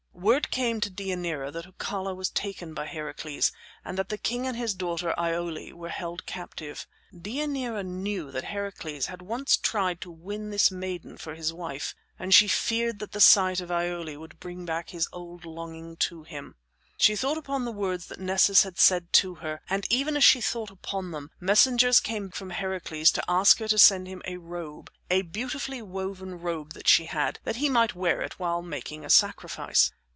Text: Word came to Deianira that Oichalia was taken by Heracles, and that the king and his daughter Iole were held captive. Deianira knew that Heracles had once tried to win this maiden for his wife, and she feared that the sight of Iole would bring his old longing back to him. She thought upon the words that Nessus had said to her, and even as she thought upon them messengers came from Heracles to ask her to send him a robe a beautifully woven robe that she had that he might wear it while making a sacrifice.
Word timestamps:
Word 0.13 0.51
came 0.51 0.79
to 0.81 0.91
Deianira 0.91 1.51
that 1.51 1.65
Oichalia 1.65 2.13
was 2.15 2.29
taken 2.29 2.75
by 2.75 2.85
Heracles, 2.85 3.51
and 3.83 3.97
that 3.97 4.09
the 4.09 4.19
king 4.19 4.45
and 4.45 4.55
his 4.55 4.75
daughter 4.75 5.15
Iole 5.19 5.73
were 5.73 5.89
held 5.89 6.27
captive. 6.27 6.85
Deianira 7.11 7.83
knew 7.83 8.29
that 8.31 8.43
Heracles 8.43 9.07
had 9.07 9.23
once 9.23 9.57
tried 9.57 9.99
to 10.01 10.11
win 10.11 10.51
this 10.51 10.69
maiden 10.69 11.17
for 11.17 11.33
his 11.33 11.51
wife, 11.51 11.95
and 12.19 12.35
she 12.35 12.47
feared 12.47 12.99
that 12.99 13.13
the 13.13 13.19
sight 13.19 13.59
of 13.61 13.71
Iole 13.71 14.15
would 14.19 14.39
bring 14.39 14.67
his 14.85 15.07
old 15.11 15.43
longing 15.43 15.95
back 15.95 15.99
to 16.01 16.21
him. 16.21 16.53
She 16.99 17.15
thought 17.15 17.39
upon 17.39 17.65
the 17.65 17.71
words 17.71 18.05
that 18.05 18.19
Nessus 18.19 18.61
had 18.61 18.77
said 18.77 19.11
to 19.13 19.35
her, 19.35 19.61
and 19.71 19.87
even 19.89 20.15
as 20.15 20.23
she 20.23 20.39
thought 20.39 20.69
upon 20.69 21.09
them 21.09 21.31
messengers 21.39 21.99
came 21.99 22.29
from 22.29 22.51
Heracles 22.51 23.09
to 23.13 23.23
ask 23.27 23.57
her 23.57 23.67
to 23.67 23.79
send 23.79 24.05
him 24.07 24.21
a 24.25 24.37
robe 24.37 24.91
a 25.09 25.23
beautifully 25.23 25.81
woven 25.81 26.39
robe 26.39 26.73
that 26.73 26.87
she 26.87 27.05
had 27.05 27.39
that 27.43 27.55
he 27.55 27.69
might 27.69 27.95
wear 27.95 28.21
it 28.21 28.37
while 28.37 28.61
making 28.61 29.03
a 29.03 29.09
sacrifice. 29.09 29.91